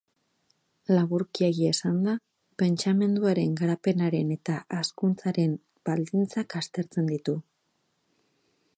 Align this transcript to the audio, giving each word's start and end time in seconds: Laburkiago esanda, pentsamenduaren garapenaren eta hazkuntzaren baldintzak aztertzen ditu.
Laburkiago 0.93 1.67
esanda, 1.71 2.15
pentsamenduaren 2.63 3.53
garapenaren 3.61 4.33
eta 4.39 4.57
hazkuntzaren 4.79 5.57
baldintzak 5.91 6.61
aztertzen 6.63 7.13
ditu. 7.17 7.41